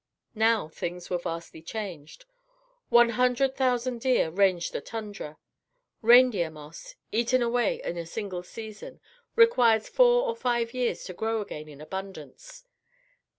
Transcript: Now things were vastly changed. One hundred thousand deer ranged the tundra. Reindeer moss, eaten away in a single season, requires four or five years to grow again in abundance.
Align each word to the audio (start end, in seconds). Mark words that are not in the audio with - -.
Now 0.33 0.67
things 0.67 1.11
were 1.11 1.19
vastly 1.19 1.61
changed. 1.61 2.25
One 2.89 3.09
hundred 3.09 3.55
thousand 3.55 4.01
deer 4.01 4.31
ranged 4.31 4.73
the 4.73 4.81
tundra. 4.81 5.37
Reindeer 6.01 6.49
moss, 6.49 6.95
eaten 7.11 7.43
away 7.43 7.79
in 7.83 7.97
a 7.99 8.07
single 8.07 8.41
season, 8.41 8.99
requires 9.35 9.87
four 9.87 10.23
or 10.27 10.35
five 10.35 10.73
years 10.73 11.03
to 11.03 11.13
grow 11.13 11.39
again 11.39 11.69
in 11.69 11.79
abundance. 11.79 12.65